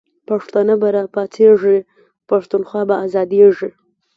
پښتانه 0.29 0.73
به 0.81 0.87
را 0.95 1.03
پاڅیږی، 1.13 1.77
پښتونخوا 2.29 2.81
به 2.89 2.95
آزادیږی 3.05 3.69